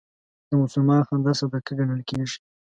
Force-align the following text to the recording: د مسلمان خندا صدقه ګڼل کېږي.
د 0.49 0.51
مسلمان 0.61 1.01
خندا 1.07 1.33
صدقه 1.39 1.71
ګڼل 1.79 2.01
کېږي. 2.09 2.37